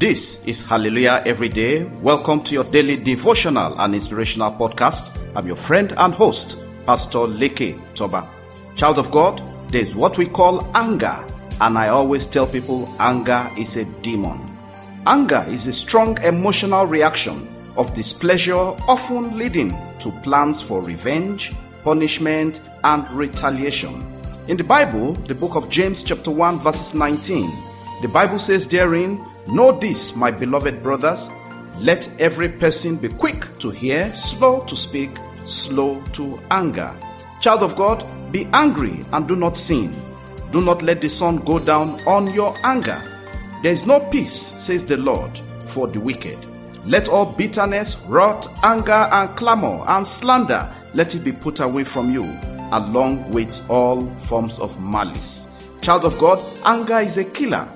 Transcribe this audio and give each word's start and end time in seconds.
This 0.00 0.46
is 0.46 0.62
Hallelujah 0.62 1.22
Every 1.26 1.50
Day. 1.50 1.84
Welcome 2.00 2.42
to 2.44 2.54
your 2.54 2.64
daily 2.64 2.96
devotional 2.96 3.78
and 3.78 3.94
inspirational 3.94 4.50
podcast. 4.50 5.14
I'm 5.36 5.46
your 5.46 5.56
friend 5.56 5.92
and 5.94 6.14
host, 6.14 6.58
Pastor 6.86 7.28
Leke 7.28 7.78
Toba. 7.94 8.26
Child 8.76 8.98
of 8.98 9.10
God, 9.10 9.42
there's 9.68 9.94
what 9.94 10.16
we 10.16 10.24
call 10.24 10.74
anger, 10.74 11.22
and 11.60 11.76
I 11.76 11.88
always 11.88 12.26
tell 12.26 12.46
people 12.46 12.88
anger 12.98 13.50
is 13.58 13.76
a 13.76 13.84
demon. 14.00 14.40
Anger 15.04 15.44
is 15.50 15.66
a 15.66 15.72
strong 15.74 16.16
emotional 16.22 16.86
reaction 16.86 17.46
of 17.76 17.92
displeasure, 17.92 18.56
often 18.56 19.36
leading 19.36 19.76
to 19.98 20.10
plans 20.22 20.62
for 20.62 20.80
revenge, 20.80 21.52
punishment, 21.84 22.62
and 22.84 23.06
retaliation. 23.12 24.02
In 24.48 24.56
the 24.56 24.64
Bible, 24.64 25.12
the 25.12 25.34
book 25.34 25.56
of 25.56 25.68
James, 25.68 26.02
chapter 26.02 26.30
1, 26.30 26.58
verses 26.58 26.94
19, 26.94 27.52
the 28.00 28.08
Bible 28.08 28.38
says 28.38 28.66
therein, 28.66 29.22
Know 29.48 29.72
this, 29.72 30.14
my 30.14 30.30
beloved 30.30 30.82
brothers, 30.82 31.30
let 31.78 32.08
every 32.20 32.48
person 32.48 32.96
be 32.96 33.08
quick 33.08 33.58
to 33.58 33.70
hear, 33.70 34.12
slow 34.12 34.64
to 34.64 34.76
speak, 34.76 35.16
slow 35.44 36.02
to 36.12 36.38
anger. 36.50 36.94
Child 37.40 37.62
of 37.62 37.76
God, 37.76 38.06
be 38.32 38.46
angry 38.52 39.04
and 39.12 39.26
do 39.26 39.34
not 39.36 39.56
sin. 39.56 39.94
Do 40.52 40.60
not 40.60 40.82
let 40.82 41.00
the 41.00 41.08
sun 41.08 41.38
go 41.38 41.58
down 41.58 42.00
on 42.06 42.32
your 42.32 42.54
anger. 42.64 43.02
There 43.62 43.72
is 43.72 43.86
no 43.86 44.00
peace, 44.00 44.32
says 44.32 44.84
the 44.84 44.96
Lord, 44.96 45.38
for 45.66 45.86
the 45.86 46.00
wicked. 46.00 46.38
Let 46.84 47.08
all 47.08 47.26
bitterness, 47.26 47.98
wrath, 48.08 48.46
anger, 48.64 48.92
and 48.92 49.36
clamor 49.36 49.84
and 49.86 50.06
slander 50.06 50.72
let 50.94 51.14
it 51.14 51.24
be 51.24 51.32
put 51.32 51.60
away 51.60 51.84
from 51.84 52.10
you, 52.10 52.24
along 52.72 53.30
with 53.30 53.64
all 53.70 54.06
forms 54.16 54.58
of 54.58 54.80
malice. 54.80 55.48
Child 55.82 56.04
of 56.04 56.18
God, 56.18 56.42
anger 56.64 56.98
is 56.98 57.18
a 57.18 57.24
killer, 57.24 57.68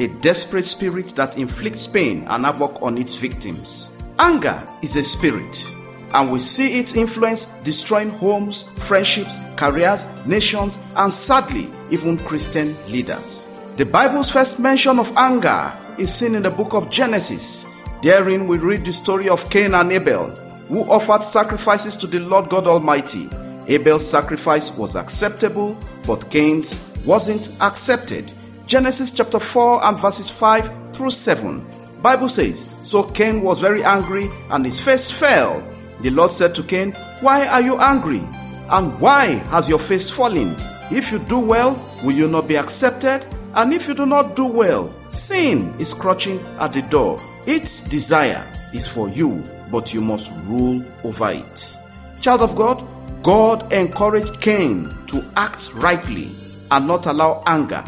a 0.00 0.08
desperate 0.20 0.66
spirit 0.66 1.08
that 1.16 1.36
inflicts 1.36 1.86
pain 1.86 2.26
and 2.28 2.44
havoc 2.44 2.80
on 2.82 2.96
its 2.96 3.18
victims. 3.18 3.92
Anger 4.18 4.66
is 4.82 4.96
a 4.96 5.04
spirit, 5.04 5.74
and 6.12 6.32
we 6.32 6.38
see 6.38 6.78
its 6.78 6.94
influence 6.94 7.46
destroying 7.64 8.10
homes, 8.10 8.64
friendships, 8.78 9.38
careers, 9.56 10.06
nations, 10.26 10.78
and 10.96 11.12
sadly, 11.12 11.70
even 11.90 12.18
Christian 12.18 12.74
leaders. 12.90 13.46
The 13.76 13.84
Bible's 13.84 14.32
first 14.32 14.58
mention 14.58 14.98
of 14.98 15.12
anger 15.16 15.72
is 15.98 16.14
seen 16.14 16.34
in 16.34 16.42
the 16.42 16.50
book 16.50 16.74
of 16.74 16.90
Genesis. 16.90 17.66
Therein, 18.02 18.48
we 18.48 18.58
read 18.58 18.84
the 18.84 18.92
story 18.92 19.28
of 19.28 19.48
Cain 19.50 19.74
and 19.74 19.92
Abel 19.92 20.30
who 20.70 20.88
offered 20.88 21.24
sacrifices 21.24 21.96
to 21.96 22.06
the 22.06 22.20
Lord 22.20 22.48
God 22.48 22.68
Almighty. 22.68 23.28
Abel's 23.66 24.08
sacrifice 24.08 24.70
was 24.76 24.94
acceptable, 24.94 25.76
but 26.06 26.30
Cain's 26.30 26.78
wasn't 27.04 27.50
accepted. 27.60 28.32
Genesis 28.70 29.12
chapter 29.12 29.40
4 29.40 29.84
and 29.84 29.98
verses 29.98 30.30
5 30.30 30.94
through 30.94 31.10
7. 31.10 31.66
Bible 32.02 32.28
says, 32.28 32.72
So 32.84 33.02
Cain 33.02 33.42
was 33.42 33.60
very 33.60 33.82
angry 33.82 34.30
and 34.48 34.64
his 34.64 34.80
face 34.80 35.10
fell. 35.10 35.60
The 36.02 36.10
Lord 36.10 36.30
said 36.30 36.54
to 36.54 36.62
Cain, 36.62 36.92
Why 37.20 37.48
are 37.48 37.60
you 37.60 37.80
angry? 37.80 38.22
And 38.70 38.96
why 39.00 39.42
has 39.50 39.68
your 39.68 39.80
face 39.80 40.08
fallen? 40.08 40.54
If 40.88 41.10
you 41.10 41.18
do 41.18 41.40
well, 41.40 41.84
will 42.04 42.12
you 42.12 42.28
not 42.28 42.46
be 42.46 42.56
accepted? 42.56 43.26
And 43.54 43.74
if 43.74 43.88
you 43.88 43.94
do 43.94 44.06
not 44.06 44.36
do 44.36 44.46
well, 44.46 44.94
sin 45.08 45.74
is 45.80 45.92
crouching 45.92 46.38
at 46.60 46.72
the 46.72 46.82
door. 46.82 47.20
Its 47.46 47.80
desire 47.80 48.46
is 48.72 48.86
for 48.86 49.08
you 49.08 49.42
but 49.72 49.92
you 49.92 50.00
must 50.00 50.30
rule 50.44 50.80
over 51.02 51.32
it. 51.32 51.76
Child 52.20 52.42
of 52.42 52.54
God, 52.54 52.86
God 53.24 53.72
encouraged 53.72 54.40
Cain 54.40 54.96
to 55.08 55.28
act 55.34 55.74
rightly 55.74 56.30
and 56.70 56.86
not 56.86 57.06
allow 57.06 57.42
anger. 57.46 57.84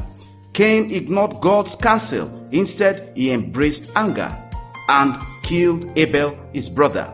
Cain 0.53 0.93
ignored 0.93 1.41
God's 1.41 1.77
counsel. 1.77 2.47
Instead, 2.53 3.13
he 3.17 3.33
embraced 3.33 3.91
anger 3.97 4.37
and 4.89 5.21
killed 5.43 5.91
Abel, 5.97 6.39
his 6.53 6.69
brother. 6.69 7.13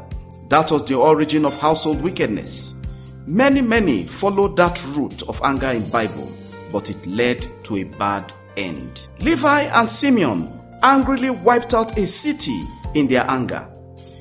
That 0.48 0.70
was 0.70 0.84
the 0.84 0.96
origin 0.96 1.44
of 1.44 1.56
household 1.56 2.02
wickedness. 2.02 2.82
Many, 3.26 3.60
many 3.60 4.04
followed 4.04 4.56
that 4.56 4.82
route 4.86 5.22
of 5.28 5.40
anger 5.44 5.70
in 5.70 5.88
Bible, 5.90 6.32
but 6.72 6.90
it 6.90 7.06
led 7.06 7.64
to 7.64 7.76
a 7.76 7.84
bad 7.84 8.32
end. 8.56 9.00
Levi 9.20 9.62
and 9.62 9.88
Simeon 9.88 10.50
angrily 10.82 11.30
wiped 11.30 11.74
out 11.74 11.96
a 11.96 12.06
city 12.06 12.60
in 12.94 13.06
their 13.06 13.28
anger. 13.30 13.68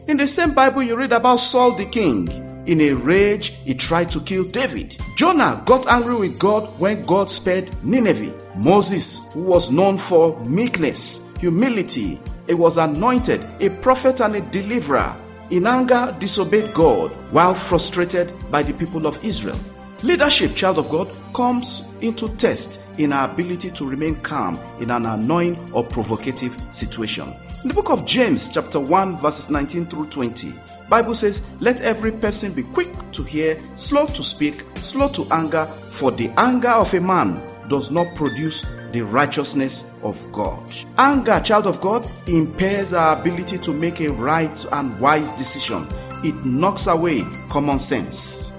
In 0.08 0.18
the 0.18 0.28
same 0.28 0.54
Bible, 0.54 0.84
you 0.84 0.96
read 0.96 1.12
about 1.12 1.38
Saul 1.38 1.72
the 1.72 1.86
king. 1.86 2.28
In 2.68 2.82
a 2.82 2.92
rage, 2.92 3.54
he 3.64 3.74
tried 3.74 4.12
to 4.12 4.20
kill 4.20 4.44
David. 4.44 4.98
Jonah 5.16 5.64
got 5.66 5.88
angry 5.88 6.18
with 6.18 6.38
God 6.38 6.78
when 6.78 7.02
God 7.04 7.30
spared 7.30 7.72
Nineveh. 7.82 8.34
Moses, 8.58 9.32
who 9.32 9.44
was 9.44 9.72
known 9.72 9.98
for 9.98 10.38
meekness, 10.44 11.32
humility, 11.40 12.20
he 12.46 12.54
was 12.54 12.78
anointed 12.78 13.42
a 13.62 13.70
prophet 13.70 14.20
and 14.20 14.36
a 14.36 14.42
deliverer. 14.42 15.16
In 15.50 15.66
anger, 15.66 16.14
disobeyed 16.20 16.74
God 16.74 17.12
while 17.32 17.54
frustrated 17.54 18.34
by 18.52 18.64
the 18.64 18.74
people 18.74 19.08
of 19.08 19.24
Israel. 19.24 19.58
Leadership, 20.04 20.54
child 20.54 20.78
of 20.78 20.90
God, 20.90 21.10
comes 21.34 21.84
into 22.02 22.28
test 22.36 22.82
in 22.98 23.14
our 23.14 23.32
ability 23.32 23.72
to 23.72 23.88
remain 23.90 24.18
calm 24.18 24.60
in 24.82 24.92
an 24.92 25.06
annoying 25.06 25.72
or 25.72 25.86
provocative 25.86 26.62
situation. 26.70 27.34
In 27.64 27.70
the 27.70 27.74
book 27.74 27.90
of 27.90 28.06
James, 28.06 28.54
chapter 28.54 28.80
1, 28.80 29.18
verses 29.18 29.50
19 29.50 29.86
through 29.86 30.08
20, 30.08 30.54
Bible 30.90 31.14
says, 31.14 31.46
Let 31.60 31.82
every 31.82 32.12
person 32.12 32.54
be 32.54 32.64
quick 32.64 32.90
to 33.12 33.24
hear, 33.24 33.62
slow 33.76 34.06
to 34.08 34.24
speak, 34.24 34.64
slow 34.76 35.10
to 35.10 35.26
anger, 35.32 35.66
for 35.92 36.12
the 36.12 36.30
anger 36.38 36.70
of 36.70 36.94
a 36.94 37.02
man 37.02 37.42
does 37.68 37.92
not 37.92 38.16
produce 38.16 38.66
the 38.92 39.02
righteousness 39.02 39.94
of 40.02 40.20
God. 40.32 40.72
Anger, 40.98 41.40
child 41.42 41.68
of 41.68 41.82
God, 41.82 42.10
impairs 42.28 42.94
our 42.94 43.20
ability 43.20 43.58
to 43.60 43.74
make 43.74 44.00
a 44.00 44.10
right 44.12 44.66
and 44.72 44.98
wise 45.00 45.32
decision. 45.34 45.88
It 46.24 46.36
knocks 46.46 46.88
away 46.88 47.26
common 47.50 47.80
sense. 47.80 48.54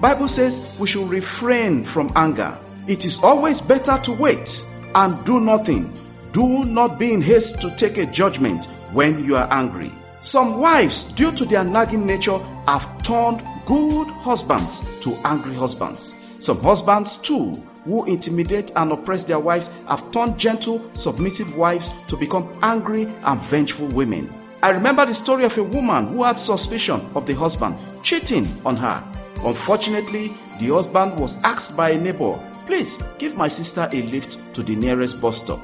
Bible 0.00 0.28
says 0.28 0.66
we 0.78 0.86
should 0.86 1.08
refrain 1.08 1.84
from 1.84 2.10
anger. 2.16 2.58
It 2.86 3.04
is 3.04 3.22
always 3.22 3.60
better 3.60 3.98
to 3.98 4.12
wait 4.12 4.64
and 4.94 5.22
do 5.26 5.40
nothing 5.40 5.94
do 6.32 6.64
not 6.64 6.98
be 6.98 7.12
in 7.12 7.20
haste 7.20 7.60
to 7.60 7.74
take 7.74 7.98
a 7.98 8.06
judgment 8.06 8.66
when 8.92 9.24
you 9.24 9.36
are 9.36 9.48
angry. 9.52 9.92
Some 10.22 10.58
wives, 10.58 11.04
due 11.04 11.32
to 11.32 11.46
their 11.46 11.64
nagging 11.64 12.06
nature, 12.06 12.38
have 12.68 13.02
turned 13.02 13.42
good 13.64 14.08
husbands 14.08 14.82
to 15.00 15.14
angry 15.24 15.54
husbands. 15.54 16.14
Some 16.38 16.60
husbands, 16.62 17.16
too, 17.16 17.54
who 17.84 18.04
intimidate 18.04 18.70
and 18.76 18.92
oppress 18.92 19.24
their 19.24 19.38
wives, 19.38 19.70
have 19.88 20.10
turned 20.12 20.38
gentle, 20.38 20.82
submissive 20.92 21.56
wives 21.56 21.90
to 22.08 22.18
become 22.18 22.52
angry 22.62 23.04
and 23.04 23.40
vengeful 23.50 23.88
women. 23.88 24.32
I 24.62 24.70
remember 24.70 25.06
the 25.06 25.14
story 25.14 25.44
of 25.44 25.56
a 25.56 25.62
woman 25.62 26.08
who 26.08 26.22
had 26.22 26.36
suspicion 26.36 27.00
of 27.14 27.24
the 27.24 27.34
husband 27.34 27.78
cheating 28.02 28.46
on 28.66 28.76
her. 28.76 29.02
Unfortunately, 29.42 30.34
the 30.58 30.68
husband 30.68 31.18
was 31.18 31.38
asked 31.44 31.78
by 31.78 31.90
a 31.90 31.98
neighbor, 31.98 32.38
Please 32.66 33.02
give 33.18 33.38
my 33.38 33.48
sister 33.48 33.88
a 33.90 34.02
lift 34.02 34.38
to 34.54 34.62
the 34.62 34.76
nearest 34.76 35.18
bus 35.18 35.42
stop. 35.42 35.60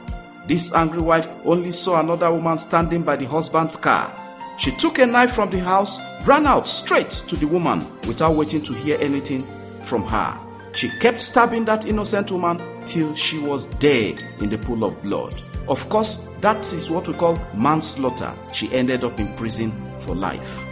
This 0.49 0.73
angry 0.73 1.03
wife 1.03 1.29
only 1.45 1.73
saw 1.73 2.01
another 2.01 2.33
woman 2.33 2.57
standing 2.57 3.03
by 3.03 3.17
the 3.17 3.27
husband's 3.27 3.77
car. 3.77 4.11
She 4.59 4.71
took 4.73 4.99
a 4.99 5.07
knife 5.07 5.33
from 5.33 5.51
the 5.51 5.61
house, 5.61 6.01
ran 6.25 6.47
out 6.47 6.67
straight 6.67 7.11
to 7.11 7.37
the 7.37 7.47
woman 7.47 7.87
without 8.07 8.35
waiting 8.35 8.63
to 8.63 8.73
hear 8.73 8.99
anything 9.01 9.47
from 9.83 10.05
her. 10.05 10.39
She 10.73 10.91
kept 10.99 11.21
stabbing 11.21 11.65
that 11.67 11.87
innocent 11.87 12.31
woman 12.31 12.85
till 12.85 13.15
she 13.15 13.39
was 13.39 13.67
dead 13.67 14.23
in 14.41 14.49
the 14.49 14.59
pool 14.59 14.85
of 14.85 15.03
blood. 15.03 15.35
Of 15.69 15.89
course, 15.89 16.29
that 16.41 16.73
is 16.73 16.91
what 16.91 17.09
we 17.09 17.15
call 17.15 17.39
manslaughter. 17.55 18.33
She 18.53 18.73
ended 18.73 19.05
up 19.05 19.19
in 19.19 19.35
prison 19.37 19.73
for 19.99 20.15
life. 20.15 20.65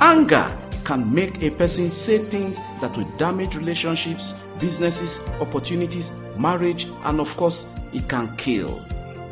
Anger 0.00 0.56
can 0.84 1.12
make 1.12 1.42
a 1.42 1.50
person 1.50 1.90
say 1.90 2.18
things 2.18 2.60
that 2.80 2.96
will 2.96 3.08
damage 3.18 3.56
relationships, 3.56 4.34
businesses, 4.58 5.26
opportunities, 5.40 6.12
marriage, 6.38 6.86
and 7.04 7.20
of 7.20 7.36
course, 7.36 7.72
it 7.92 8.08
can 8.08 8.34
kill. 8.36 8.80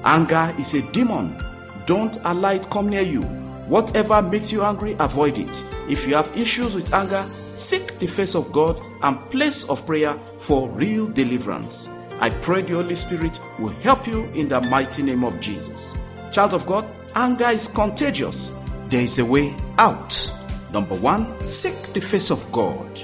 Anger 0.04 0.54
is 0.58 0.74
a 0.74 0.82
demon. 0.92 1.42
Don't 1.86 2.18
allow 2.24 2.50
it 2.50 2.68
come 2.68 2.88
near 2.88 3.02
you. 3.02 3.22
Whatever 3.66 4.22
makes 4.22 4.52
you 4.52 4.62
angry, 4.62 4.96
avoid 4.98 5.38
it. 5.38 5.64
If 5.88 6.06
you 6.06 6.14
have 6.14 6.36
issues 6.36 6.74
with 6.74 6.92
anger, 6.92 7.24
seek 7.52 7.98
the 7.98 8.06
face 8.06 8.34
of 8.34 8.52
God 8.52 8.80
and 9.02 9.30
place 9.30 9.68
of 9.68 9.84
prayer 9.86 10.18
for 10.38 10.68
real 10.70 11.06
deliverance. 11.08 11.88
I 12.20 12.30
pray 12.30 12.62
the 12.62 12.74
Holy 12.74 12.94
Spirit 12.94 13.40
will 13.58 13.74
help 13.82 14.06
you 14.06 14.24
in 14.34 14.48
the 14.48 14.60
mighty 14.60 15.02
name 15.02 15.24
of 15.24 15.40
Jesus. 15.40 15.94
Child 16.32 16.54
of 16.54 16.66
God, 16.66 16.88
anger 17.14 17.48
is 17.48 17.68
contagious. 17.68 18.56
There 18.88 19.02
is 19.02 19.18
a 19.18 19.24
way 19.24 19.56
out. 19.78 20.32
Number 20.72 20.94
one, 20.94 21.44
seek 21.44 21.92
the 21.92 22.00
face 22.00 22.30
of 22.30 22.50
God. 22.52 23.00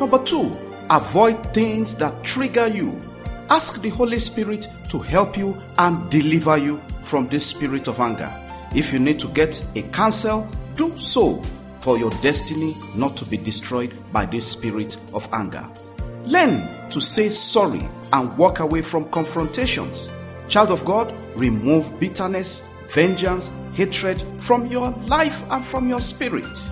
Number 0.00 0.22
two, 0.24 0.56
avoid 0.90 1.52
things 1.52 1.94
that 1.96 2.22
trigger 2.22 2.68
you 2.68 3.00
Ask 3.48 3.80
the 3.80 3.90
Holy 3.90 4.18
Spirit 4.18 4.66
to 4.90 4.98
help 4.98 5.36
you 5.36 5.56
and 5.78 6.10
deliver 6.10 6.56
you 6.58 6.82
from 7.02 7.28
this 7.28 7.46
spirit 7.46 7.86
of 7.86 8.00
anger. 8.00 8.32
If 8.76 8.92
you 8.92 8.98
need 8.98 9.18
to 9.20 9.28
get 9.28 9.64
a 9.74 9.80
counsel, 9.84 10.46
do 10.74 10.96
so 10.98 11.40
for 11.80 11.96
your 11.96 12.10
destiny 12.20 12.76
not 12.94 13.16
to 13.16 13.24
be 13.24 13.38
destroyed 13.38 13.96
by 14.12 14.26
this 14.26 14.52
spirit 14.52 14.98
of 15.14 15.26
anger. 15.32 15.66
Learn 16.26 16.90
to 16.90 17.00
say 17.00 17.30
sorry 17.30 17.88
and 18.12 18.36
walk 18.36 18.60
away 18.60 18.82
from 18.82 19.08
confrontations. 19.10 20.10
Child 20.48 20.72
of 20.72 20.84
God, 20.84 21.14
remove 21.34 21.98
bitterness, 21.98 22.70
vengeance, 22.94 23.50
hatred 23.72 24.22
from 24.36 24.66
your 24.66 24.90
life 25.06 25.42
and 25.50 25.64
from 25.64 25.88
your 25.88 26.00
spirit. 26.00 26.70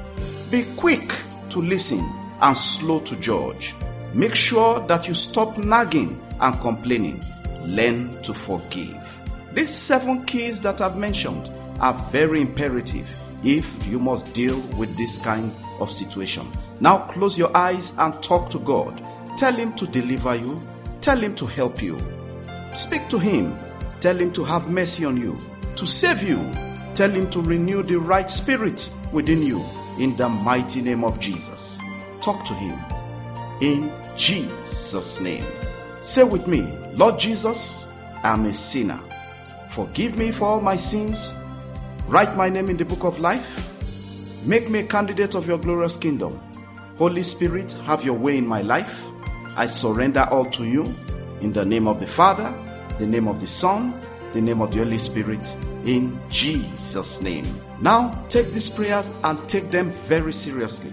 Be 0.51 0.65
quick 0.77 1.11
to 1.49 1.63
listen 1.63 2.01
and 2.43 2.55
slow 2.55 3.01
to 3.01 3.17
judge. 3.17 3.75
Make 4.13 4.35
sure 4.35 4.79
that 4.89 5.09
you 5.09 5.15
stop 5.15 5.57
nagging 5.57 6.21
and 6.39 6.61
complaining. 6.61 7.23
Learn 7.63 8.21
to 8.25 8.35
forgive. 8.35 9.21
These 9.55 9.75
seven 9.75 10.27
keys 10.27 10.61
that 10.61 10.83
I've 10.83 10.99
mentioned 10.99 11.51
are 11.81 11.95
very 12.11 12.41
imperative 12.41 13.09
if 13.45 13.87
you 13.87 13.99
must 13.99 14.33
deal 14.33 14.59
with 14.79 14.97
this 14.97 15.19
kind 15.19 15.53
of 15.81 15.91
situation. 15.91 16.51
Now 16.81 16.99
close 17.07 17.39
your 17.39 17.55
eyes 17.57 17.97
and 17.99 18.21
talk 18.23 18.51
to 18.51 18.59
God. 18.61 19.03
Tell 19.37 19.53
Him 19.53 19.75
to 19.75 19.87
deliver 19.87 20.35
you. 20.35 20.63
Tell 21.01 21.19
Him 21.19 21.35
to 21.37 21.47
help 21.47 21.83
you. 21.83 21.99
Speak 22.75 23.09
to 23.09 23.19
Him. 23.19 23.57
Tell 24.01 24.17
Him 24.17 24.33
to 24.33 24.45
have 24.45 24.71
mercy 24.71 25.05
on 25.05 25.17
you, 25.17 25.39
to 25.77 25.87
save 25.87 26.23
you. 26.23 26.51
Tell 26.95 27.11
Him 27.11 27.31
to 27.31 27.41
renew 27.41 27.83
the 27.83 27.97
right 27.97 28.31
spirit 28.31 28.91
within 29.13 29.43
you 29.43 29.65
in 29.99 30.17
the 30.17 30.29
mighty 30.29 30.83
name 30.83 31.05
of 31.05 31.21
Jesus. 31.21 31.81
Talk 32.21 32.45
to 32.45 32.55
Him 32.55 32.79
in 33.61 33.93
Jesus' 34.17 35.21
name. 35.21 35.45
Say 36.01 36.25
with 36.25 36.47
me, 36.47 36.63
Lord 36.93 37.19
Jesus, 37.19 37.91
I'm 38.23 38.47
a 38.47 38.53
sinner. 38.53 39.01
Forgive 39.71 40.19
me 40.19 40.31
for 40.31 40.45
all 40.45 40.61
my 40.61 40.77
sins. 40.77 41.35
Write 42.07 42.37
my 42.37 42.51
name 42.51 42.69
in 42.69 42.77
the 42.77 42.85
book 42.85 43.05
of 43.05 43.19
life. 43.19 43.71
Make 44.45 44.69
me 44.69 44.81
a 44.81 44.87
candidate 44.87 45.35
of 45.35 45.49
your 45.49 45.59
glorious 45.59 45.97
kingdom. 45.97 46.39
Holy 46.99 47.23
Spirit, 47.23 47.73
have 47.87 48.05
your 48.05 48.15
way 48.15 48.37
in 48.37 48.47
my 48.47 48.61
life. 48.61 49.09
I 49.57 49.67
surrender 49.67 50.29
all 50.31 50.45
to 50.51 50.65
you 50.65 50.85
in 51.41 51.53
the 51.53 51.65
name 51.65 51.89
of 51.89 52.01
the 52.01 52.07
Father, 52.07 52.53
the 52.99 53.07
name 53.07 53.27
of 53.27 53.41
the 53.41 53.47
Son, 53.47 53.99
the 54.35 54.41
name 54.41 54.61
of 54.61 54.71
the 54.73 54.79
Holy 54.79 54.99
Spirit, 54.99 55.57
in 55.85 56.21
Jesus' 56.29 57.23
name. 57.23 57.47
Now, 57.81 58.23
take 58.29 58.51
these 58.51 58.69
prayers 58.69 59.13
and 59.25 59.49
take 59.49 59.71
them 59.71 59.91
very 59.91 60.33
seriously. 60.33 60.93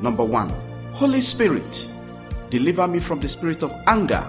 Number 0.00 0.24
one, 0.24 0.50
Holy 0.92 1.20
Spirit, 1.20 1.90
deliver 2.50 2.86
me 2.86 3.00
from 3.00 3.18
the 3.18 3.28
spirit 3.28 3.64
of 3.64 3.72
anger, 3.88 4.22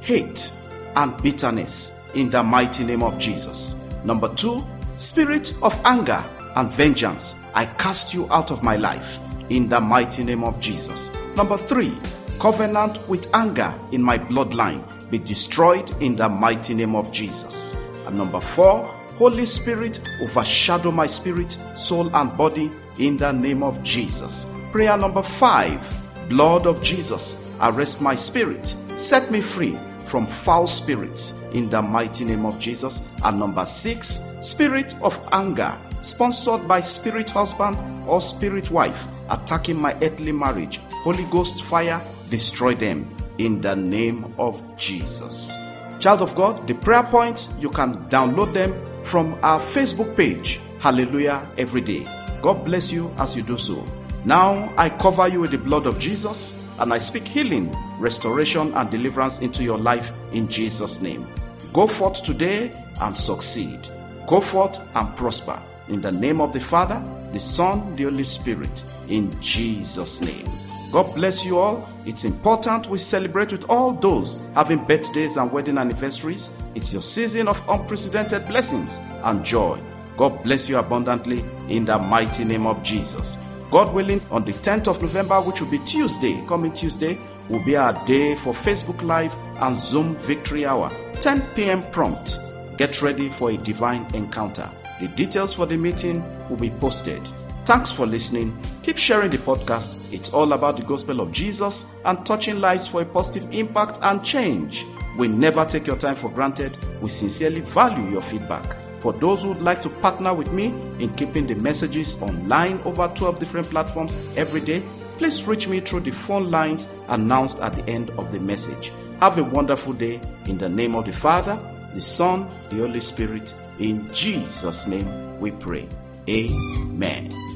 hate, 0.00 0.52
and 0.96 1.16
bitterness 1.22 1.96
in 2.14 2.30
the 2.30 2.42
mighty 2.42 2.82
name 2.82 3.02
of 3.04 3.18
Jesus. 3.18 3.80
Number 4.04 4.34
two, 4.34 4.66
spirit 4.98 5.54
of 5.62 5.80
anger 5.84 6.22
and 6.56 6.72
vengeance, 6.72 7.40
I 7.54 7.66
cast 7.66 8.12
you 8.12 8.30
out 8.32 8.50
of 8.50 8.62
my 8.62 8.76
life 8.76 9.18
in 9.48 9.68
the 9.68 9.80
mighty 9.80 10.24
name 10.24 10.44
of 10.44 10.60
Jesus. 10.60 11.10
Number 11.36 11.56
three, 11.56 11.98
covenant 12.38 13.08
with 13.08 13.32
anger 13.34 13.72
in 13.92 14.02
my 14.02 14.18
bloodline 14.18 14.84
be 15.10 15.18
destroyed 15.18 15.90
in 16.02 16.16
the 16.16 16.28
mighty 16.28 16.74
name 16.74 16.94
of 16.94 17.10
Jesus. 17.12 17.76
And 18.06 18.18
number 18.18 18.40
four, 18.40 18.86
Holy 19.16 19.46
Spirit 19.46 20.00
overshadow 20.20 20.90
my 20.90 21.06
spirit, 21.06 21.56
soul, 21.74 22.14
and 22.14 22.36
body 22.36 22.70
in 22.98 23.16
the 23.16 23.32
name 23.32 23.62
of 23.62 23.82
Jesus. 23.82 24.46
Prayer 24.72 24.96
number 24.98 25.22
five, 25.22 25.88
blood 26.28 26.66
of 26.66 26.82
Jesus, 26.82 27.42
arrest 27.60 28.02
my 28.02 28.14
spirit, 28.14 28.74
set 28.96 29.30
me 29.30 29.40
free 29.40 29.78
from 30.08 30.26
foul 30.26 30.66
spirits 30.66 31.42
in 31.52 31.68
the 31.70 31.80
mighty 31.80 32.24
name 32.24 32.46
of 32.46 32.58
Jesus. 32.58 33.06
And 33.22 33.38
number 33.38 33.64
six, 33.66 34.24
spirit 34.40 34.94
of 35.02 35.16
anger, 35.32 35.76
sponsored 36.02 36.66
by 36.66 36.80
spirit 36.80 37.30
husband 37.30 37.76
or 38.08 38.20
spirit 38.20 38.70
wife, 38.70 39.06
attacking 39.30 39.80
my 39.80 39.94
earthly 40.02 40.32
marriage. 40.32 40.80
Holy 41.04 41.24
Ghost 41.24 41.62
fire, 41.62 42.00
destroy 42.30 42.74
them 42.74 43.14
in 43.38 43.60
the 43.60 43.76
name 43.76 44.34
of 44.38 44.62
Jesus. 44.76 45.54
Child 46.00 46.22
of 46.22 46.34
God, 46.34 46.66
the 46.66 46.74
prayer 46.74 47.02
points, 47.02 47.52
you 47.58 47.70
can 47.70 48.08
download 48.08 48.52
them 48.52 48.74
from 49.02 49.38
our 49.42 49.60
Facebook 49.60 50.16
page, 50.16 50.60
Hallelujah 50.80 51.46
Every 51.58 51.80
Day. 51.80 52.06
God 52.40 52.64
bless 52.64 52.92
you 52.92 53.12
as 53.18 53.36
you 53.36 53.42
do 53.42 53.56
so. 53.58 53.84
Now 54.24 54.72
I 54.76 54.90
cover 54.90 55.26
you 55.28 55.40
with 55.40 55.50
the 55.50 55.58
blood 55.58 55.86
of 55.86 55.98
Jesus 55.98 56.60
and 56.78 56.92
I 56.92 56.98
speak 56.98 57.26
healing, 57.26 57.74
restoration, 57.98 58.72
and 58.74 58.90
deliverance 58.90 59.40
into 59.40 59.62
your 59.62 59.78
life 59.78 60.12
in 60.32 60.48
Jesus' 60.48 61.00
name. 61.00 61.26
Go 61.72 61.86
forth 61.86 62.24
today 62.24 62.72
and 63.00 63.16
succeed. 63.16 63.80
Go 64.26 64.40
forth 64.40 64.80
and 64.94 65.14
prosper. 65.16 65.60
In 65.88 66.00
the 66.00 66.12
name 66.12 66.40
of 66.40 66.52
the 66.52 66.60
Father, 66.60 67.02
the 67.32 67.40
Son, 67.40 67.94
the 67.94 68.04
Holy 68.04 68.24
Spirit, 68.24 68.84
in 69.08 69.40
Jesus' 69.40 70.20
name. 70.20 70.46
God 70.90 71.14
bless 71.14 71.44
you 71.44 71.58
all. 71.58 71.86
It's 72.06 72.24
important 72.24 72.88
we 72.88 72.96
celebrate 72.96 73.52
with 73.52 73.68
all 73.68 73.92
those 73.92 74.38
having 74.54 74.84
birthdays 74.84 75.36
and 75.36 75.52
wedding 75.52 75.76
anniversaries. 75.76 76.56
It's 76.74 76.92
your 76.92 77.02
season 77.02 77.48
of 77.48 77.62
unprecedented 77.68 78.48
blessings 78.48 78.98
and 79.24 79.44
joy. 79.44 79.78
God 80.16 80.42
bless 80.42 80.68
you 80.68 80.78
abundantly 80.78 81.44
in 81.68 81.84
the 81.84 81.98
mighty 81.98 82.44
name 82.44 82.66
of 82.66 82.82
Jesus. 82.82 83.36
God 83.70 83.92
willing, 83.92 84.22
on 84.30 84.44
the 84.44 84.52
10th 84.52 84.88
of 84.88 85.02
November, 85.02 85.40
which 85.42 85.60
will 85.60 85.70
be 85.70 85.78
Tuesday, 85.80 86.42
coming 86.46 86.72
Tuesday, 86.72 87.20
will 87.50 87.62
be 87.64 87.76
our 87.76 87.92
day 88.06 88.34
for 88.34 88.54
Facebook 88.54 89.02
Live 89.02 89.36
and 89.60 89.76
Zoom 89.76 90.16
Victory 90.16 90.64
Hour, 90.64 90.90
10 91.20 91.42
p.m. 91.54 91.82
prompt. 91.90 92.38
Get 92.78 93.02
ready 93.02 93.28
for 93.28 93.50
a 93.50 93.56
divine 93.58 94.06
encounter. 94.14 94.70
The 95.00 95.08
details 95.08 95.52
for 95.52 95.66
the 95.66 95.76
meeting 95.76 96.24
will 96.48 96.56
be 96.56 96.70
posted. 96.70 97.20
Thanks 97.66 97.94
for 97.94 98.06
listening. 98.06 98.58
Keep 98.82 98.96
sharing 98.96 99.30
the 99.30 99.36
podcast. 99.36 100.10
It's 100.14 100.32
all 100.32 100.54
about 100.54 100.78
the 100.78 100.84
gospel 100.84 101.20
of 101.20 101.32
Jesus 101.32 101.92
and 102.06 102.24
touching 102.24 102.60
lives 102.62 102.86
for 102.86 103.02
a 103.02 103.04
positive 103.04 103.52
impact 103.52 103.98
and 104.00 104.24
change. 104.24 104.86
We 105.18 105.28
never 105.28 105.66
take 105.66 105.86
your 105.86 105.96
time 105.96 106.14
for 106.14 106.30
granted. 106.30 106.74
We 107.02 107.10
sincerely 107.10 107.60
value 107.60 108.10
your 108.10 108.22
feedback. 108.22 108.77
For 109.00 109.12
those 109.12 109.42
who 109.42 109.48
would 109.50 109.62
like 109.62 109.82
to 109.82 109.88
partner 109.88 110.34
with 110.34 110.52
me 110.52 110.66
in 110.98 111.14
keeping 111.14 111.46
the 111.46 111.54
messages 111.54 112.20
online 112.20 112.80
over 112.84 113.08
12 113.08 113.38
different 113.38 113.70
platforms 113.70 114.16
every 114.36 114.60
day, 114.60 114.82
please 115.18 115.46
reach 115.46 115.68
me 115.68 115.80
through 115.80 116.00
the 116.00 116.10
phone 116.10 116.50
lines 116.50 116.88
announced 117.08 117.60
at 117.60 117.72
the 117.74 117.84
end 117.88 118.10
of 118.10 118.32
the 118.32 118.40
message. 118.40 118.92
Have 119.20 119.38
a 119.38 119.44
wonderful 119.44 119.92
day 119.92 120.20
in 120.46 120.58
the 120.58 120.68
name 120.68 120.94
of 120.94 121.06
the 121.06 121.12
Father, 121.12 121.58
the 121.94 122.00
Son, 122.00 122.48
the 122.70 122.76
Holy 122.76 123.00
Spirit. 123.00 123.54
In 123.78 124.12
Jesus' 124.12 124.86
name 124.86 125.40
we 125.40 125.50
pray. 125.52 125.88
Amen. 126.28 127.47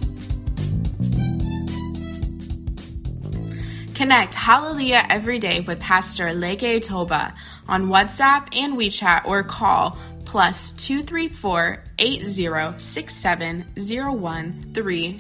Connect 4.03 4.35
Hallelujah 4.35 5.07
every 5.09 5.39
day 5.39 5.61
with 5.61 5.79
Pastor 5.79 6.25
Leke 6.31 6.83
Toba 6.83 7.33
on 7.69 7.87
WhatsApp 7.87 8.49
and 8.53 8.77
WeChat 8.77 9.25
or 9.27 9.45
call 9.45 9.97
plus 10.25 10.73
234 10.73 11.85
8067 12.01 13.65
013 13.77 15.19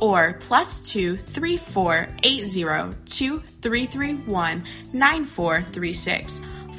or 0.00 0.34
plus 0.34 0.78
234 0.88 2.08
802331 2.22 4.64
9436. 4.92 6.42